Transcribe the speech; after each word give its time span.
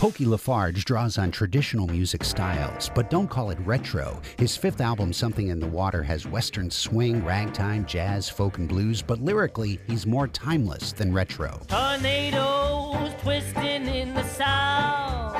Pokey 0.00 0.24
LaFarge 0.24 0.86
draws 0.86 1.18
on 1.18 1.30
traditional 1.30 1.86
music 1.86 2.24
styles, 2.24 2.90
but 2.94 3.10
don't 3.10 3.28
call 3.28 3.50
it 3.50 3.58
retro. 3.66 4.18
His 4.38 4.56
fifth 4.56 4.80
album, 4.80 5.12
Something 5.12 5.48
in 5.48 5.60
the 5.60 5.66
Water, 5.66 6.02
has 6.02 6.26
western 6.26 6.70
swing, 6.70 7.22
ragtime, 7.22 7.84
jazz, 7.84 8.26
folk, 8.26 8.56
and 8.56 8.66
blues, 8.66 9.02
but 9.02 9.20
lyrically, 9.20 9.78
he's 9.86 10.06
more 10.06 10.26
timeless 10.26 10.92
than 10.92 11.12
retro. 11.12 11.60
Tornadoes 11.68 13.12
twisting 13.20 13.86
in 13.88 14.14
the 14.14 14.24
south, 14.24 15.36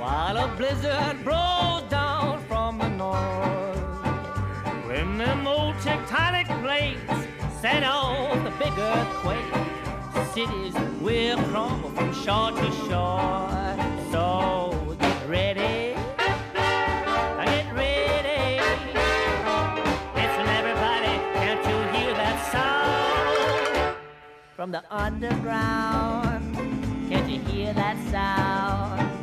while 0.00 0.36
a 0.36 0.52
blizzard 0.56 1.24
down 1.88 2.44
from 2.48 2.78
the 2.78 2.88
north. 2.88 3.78
When 4.88 5.18
them 5.18 5.46
old 5.46 5.76
tectonic 5.76 6.48
plates 6.64 7.28
set 7.60 7.84
off 7.84 8.42
the 8.42 8.50
big 8.58 8.76
earthquake, 8.76 10.34
cities 10.34 10.74
will 11.00 11.38
crumble 11.44 11.90
from 11.90 12.12
shore 12.12 12.50
to 12.50 12.72
shore. 12.88 13.57
From 24.58 24.72
the 24.72 24.82
underground? 24.90 26.56
Can't 27.08 27.30
you 27.30 27.38
hear 27.42 27.72
that 27.74 27.96
sound 28.10 29.17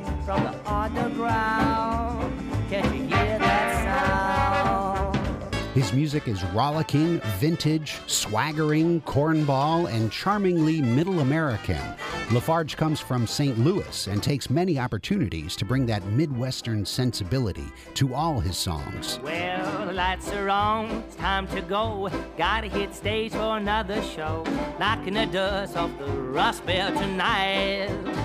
His 5.75 5.91
music 5.91 6.29
is 6.29 6.41
rollicking, 6.53 7.19
vintage, 7.37 7.99
swaggering, 8.07 9.01
cornball, 9.01 9.91
and 9.91 10.09
charmingly 10.09 10.81
middle 10.81 11.19
American. 11.19 11.81
LaFarge 12.29 12.77
comes 12.77 13.01
from 13.01 13.27
St. 13.27 13.59
Louis 13.59 14.07
and 14.07 14.23
takes 14.23 14.49
many 14.49 14.79
opportunities 14.79 15.53
to 15.57 15.65
bring 15.65 15.85
that 15.87 16.05
Midwestern 16.05 16.85
sensibility 16.85 17.65
to 17.95 18.13
all 18.13 18.39
his 18.39 18.57
songs. 18.57 19.19
Well, 19.21 19.85
the 19.85 19.91
lights 19.91 20.31
are 20.31 20.49
on, 20.49 20.85
it's 20.91 21.17
time 21.17 21.45
to 21.47 21.61
go. 21.61 22.09
Gotta 22.37 22.67
hit 22.67 22.95
stage 22.95 23.33
for 23.33 23.57
another 23.57 24.01
show. 24.01 24.45
Knocking 24.79 25.15
the 25.15 25.25
dust 25.25 25.75
off 25.75 25.91
the 25.99 26.05
Rust 26.05 26.65
Belt 26.65 26.95
tonight. 26.95 28.24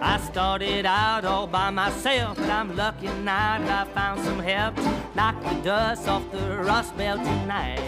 I 0.00 0.18
started 0.18 0.84
out 0.84 1.24
all 1.24 1.46
by 1.46 1.70
myself, 1.70 2.36
but 2.36 2.50
I'm 2.50 2.76
lucky 2.76 3.06
now 3.06 3.58
that 3.58 3.88
I 3.88 3.90
found 3.92 4.20
some 4.22 4.38
help. 4.38 4.76
to 4.76 5.02
Knock 5.14 5.42
the 5.42 5.54
dust 5.62 6.06
off 6.06 6.30
the 6.30 6.58
Rust 6.58 6.96
Belt 6.98 7.22
tonight. 7.24 7.80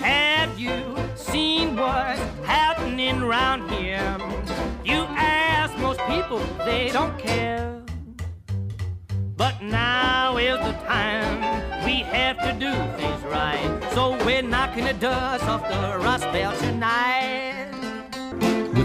Have 0.00 0.58
you 0.58 0.96
seen 1.14 1.76
what's 1.76 2.20
happening 2.44 3.20
around 3.20 3.68
here? 3.68 4.16
You 4.82 5.04
ask 5.10 5.76
most 5.78 6.00
people, 6.06 6.40
they 6.64 6.88
don't 6.90 7.18
care. 7.18 7.82
But 9.36 9.60
now 9.62 10.38
is 10.38 10.58
the 10.58 10.72
time 10.86 11.84
we 11.84 11.96
have 12.00 12.38
to 12.38 12.52
do 12.58 12.72
things 12.96 13.22
right. 13.24 13.90
So 13.92 14.16
we're 14.24 14.42
knocking 14.42 14.84
the 14.84 14.94
dust 14.94 15.44
off 15.44 15.68
the 15.68 15.98
Rust 15.98 16.24
Belt 16.32 16.58
tonight. 16.60 17.37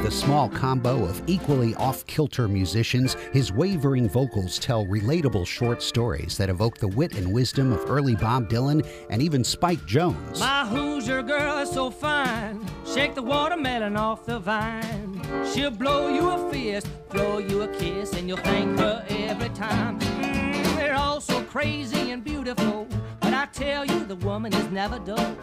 A 0.04 0.12
small 0.12 0.50
combo 0.50 1.06
of 1.06 1.22
equally 1.28 1.76
off 1.76 2.06
kilter 2.08 2.50
musicians, 2.50 3.14
his 3.32 3.54
wavering 3.54 4.10
vocals 4.10 4.60
tell 4.60 4.86
relatable 4.86 5.48
short 5.48 5.82
stories 5.82 6.38
that 6.38 6.50
evoke 6.50 6.78
the 6.78 6.90
wit 6.90 7.16
and 7.16 7.32
wisdom 7.32 7.72
of 7.72 7.90
early 7.90 8.14
Bob 8.14 8.50
Dylan 8.50 8.86
and 9.10 9.22
even 9.22 9.46
Spike 9.46 9.86
Jones. 9.86 10.42
My 10.42 10.66
Hoosier 10.66 11.24
girl 11.24 11.58
is 11.60 11.72
so 11.72 11.90
fine. 11.90 12.70
Shake 12.86 13.16
the 13.16 13.22
watermelon 13.22 13.96
off 13.96 14.26
the 14.26 14.40
vine. 14.40 15.22
She'll 15.54 15.72
blow 15.72 16.10
you 16.10 16.30
a 16.32 16.52
fist, 16.52 16.88
blow 17.10 17.38
you 17.38 17.62
a 17.62 17.70
kiss, 17.70 18.12
and 18.12 18.28
you'll 18.28 18.38
thank 18.40 18.78
her 18.80 19.06
every 19.08 19.50
time. 19.50 20.02
Mm, 20.02 20.76
they're 20.76 20.96
all 20.96 21.22
so 21.22 21.42
crazy 21.44 22.12
and 22.12 22.26
beautiful. 22.26 22.90
But 23.22 23.34
I 23.34 23.46
tell 23.54 23.86
you, 23.86 24.04
the 24.04 24.18
woman 24.18 24.54
is 24.54 24.70
never 24.70 25.00
dull. 25.00 25.38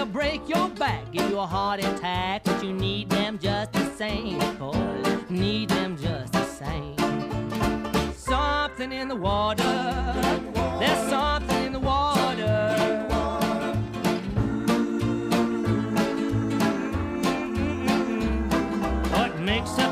They'll 0.00 0.06
break 0.06 0.48
your 0.48 0.70
back, 0.70 1.12
give 1.12 1.28
you 1.28 1.38
a 1.38 1.46
heart 1.46 1.78
attack, 1.80 2.44
but 2.44 2.64
you 2.64 2.72
need 2.72 3.10
them 3.10 3.38
just 3.38 3.70
the 3.74 3.84
same. 3.96 4.38
Boy, 4.56 5.18
need 5.28 5.68
them 5.68 5.98
just 5.98 6.32
the 6.32 6.42
same. 6.46 6.96
Something 8.14 8.92
in 8.92 9.08
the 9.08 9.16
water. 9.16 9.62
There's 10.78 11.10
something 11.10 11.66
in 11.66 11.72
the 11.74 11.80
water. 11.80 12.78
What 19.12 19.38
makes 19.40 19.76
her 19.76 19.89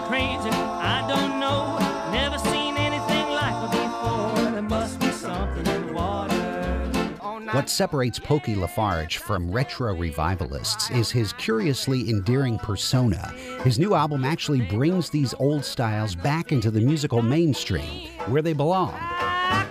What 7.53 7.71
separates 7.71 8.19
Pokey 8.19 8.57
LaFarge 8.57 9.17
from 9.17 9.51
retro 9.51 9.95
revivalists 9.95 10.91
is 10.91 11.11
his 11.11 11.33
curiously 11.35 12.11
endearing 12.11 12.59
persona. 12.59 13.33
His 13.65 13.79
new 13.79 13.95
album 13.95 14.25
actually 14.25 14.63
brings 14.63 15.09
these 15.09 15.35
old 15.39 15.65
styles 15.65 16.15
back 16.15 16.53
into 16.53 16.71
the 16.71 16.81
musical 16.81 17.23
mainstream, 17.23 18.11
where 18.27 18.43
they 18.43 18.53
belong. 18.53 18.93
How 18.93 19.65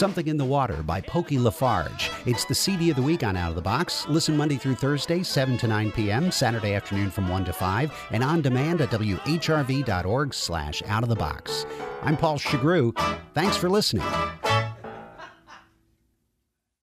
Something 0.00 0.28
in 0.28 0.38
the 0.38 0.46
Water 0.46 0.82
by 0.82 1.02
Pokey 1.02 1.36
LaFarge. 1.36 2.10
It's 2.24 2.46
the 2.46 2.54
CD 2.54 2.88
of 2.88 2.96
the 2.96 3.02
week 3.02 3.22
on 3.22 3.36
Out 3.36 3.50
of 3.50 3.54
the 3.54 3.60
Box. 3.60 4.06
Listen 4.08 4.34
Monday 4.34 4.56
through 4.56 4.76
Thursday, 4.76 5.22
7 5.22 5.58
to 5.58 5.66
9 5.66 5.92
p.m., 5.92 6.30
Saturday 6.30 6.72
afternoon 6.72 7.10
from 7.10 7.28
1 7.28 7.44
to 7.44 7.52
5, 7.52 7.92
and 8.10 8.24
on 8.24 8.40
demand 8.40 8.80
at 8.80 8.88
whrv.org 8.88 10.32
slash 10.32 10.82
out 10.86 11.02
of 11.02 11.10
the 11.10 11.16
box. 11.16 11.66
I'm 12.00 12.16
Paul 12.16 12.38
Shugrue. 12.38 12.98
Thanks 13.34 13.58
for 13.58 13.68
listening. 13.68 14.06